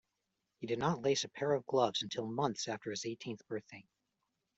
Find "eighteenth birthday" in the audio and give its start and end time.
3.05-3.85